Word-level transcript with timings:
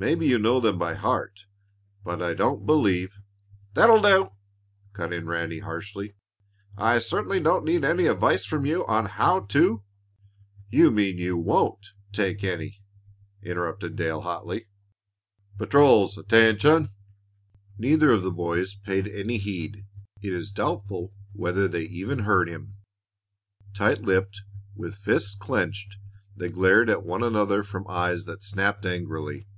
Maybe 0.00 0.28
you 0.28 0.38
know 0.38 0.60
them 0.60 0.78
by 0.78 0.94
heart, 0.94 1.46
but 2.04 2.22
I 2.22 2.32
don't 2.32 2.64
believe" 2.64 3.16
"That'll 3.74 4.00
do!" 4.00 4.30
cut 4.92 5.12
in 5.12 5.26
Ranny, 5.26 5.58
harshly. 5.58 6.14
"I 6.76 7.00
certainly 7.00 7.40
don't 7.40 7.64
need 7.64 7.82
any 7.82 8.06
advice 8.06 8.44
from 8.44 8.64
you 8.64 8.86
on 8.86 9.06
how 9.06 9.40
to" 9.40 9.82
"You 10.78 10.92
mean 10.92 11.18
you 11.18 11.36
won't 11.36 11.94
take 12.12 12.44
any," 12.44 12.80
interrupted 13.42 13.96
Dale, 13.96 14.20
hotly. 14.20 14.68
"Patrols, 15.56 16.16
attention!" 16.16 16.70
rang 16.70 16.82
out 16.84 16.86
Becker's 16.86 16.88
voice 16.92 17.48
sharply. 17.56 17.88
Neither 18.06 18.10
of 18.12 18.22
the 18.22 18.30
boys 18.30 18.74
paid 18.76 19.08
any 19.08 19.38
heed; 19.38 19.84
it 20.22 20.32
is 20.32 20.52
doubtful 20.52 21.12
whether 21.32 21.66
they 21.66 21.82
even 21.82 22.20
heard 22.20 22.48
him. 22.48 22.76
Tight 23.74 24.02
lipped, 24.02 24.42
with 24.76 24.94
fists 24.94 25.34
clenched, 25.34 25.96
they 26.36 26.50
glared 26.50 26.88
at 26.88 27.02
one 27.02 27.24
another 27.24 27.64
from 27.64 27.84
eyes 27.88 28.26
that 28.26 28.44
snapped 28.44 28.86
angrily. 28.86 29.48